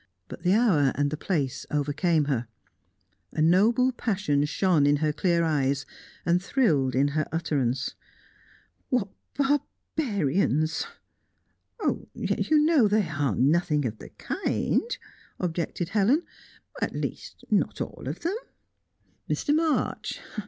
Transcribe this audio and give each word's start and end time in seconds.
But 0.29 0.41
the 0.41 0.53
hour 0.55 0.91
and 0.95 1.11
the 1.11 1.15
place 1.15 1.67
overcame 1.69 2.25
her; 2.25 2.47
a 3.33 3.39
noble 3.39 3.91
passion 3.91 4.43
shone 4.45 4.87
in 4.87 4.95
her 4.95 5.13
clear 5.13 5.43
eyes, 5.43 5.85
and 6.25 6.41
thrilled 6.41 6.95
in 6.95 7.09
her 7.09 7.27
utterance. 7.31 7.93
"What 8.89 9.09
barbarians!" 9.35 10.87
"Yet 12.15 12.49
you 12.49 12.57
know 12.65 12.87
they 12.87 13.09
are 13.09 13.35
nothing 13.35 13.85
of 13.85 13.99
the 13.99 14.09
kind," 14.09 14.89
objected 15.39 15.89
Helen. 15.89 16.23
"At 16.81 16.95
least, 16.95 17.45
not 17.51 17.79
all 17.79 18.05
of 18.07 18.21
them." 18.21 18.37
"Mr. 19.29 19.53
March? 19.55 20.19